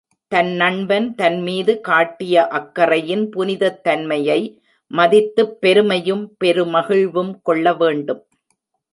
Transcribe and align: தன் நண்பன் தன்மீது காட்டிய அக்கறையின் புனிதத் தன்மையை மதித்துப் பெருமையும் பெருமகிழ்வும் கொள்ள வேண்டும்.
தன் 0.31 0.51
நண்பன் 0.51 1.15
தன்மீது 1.15 1.81
காட்டிய 1.81 2.47
அக்கறையின் 2.51 3.25
புனிதத் 3.35 3.81
தன்மையை 3.83 4.39
மதித்துப் 4.91 5.61
பெருமையும் 5.61 6.35
பெருமகிழ்வும் 6.43 7.33
கொள்ள 7.41 7.73
வேண்டும். 7.73 8.23